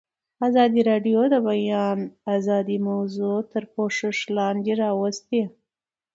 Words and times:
ازادي 0.47 0.81
راډیو 0.91 1.19
د 1.29 1.31
د 1.33 1.35
بیان 1.47 1.99
آزادي 2.35 2.77
موضوع 2.89 3.35
تر 3.51 3.63
پوښښ 3.73 4.17
لاندې 4.37 4.73
راوستې. 4.83 5.41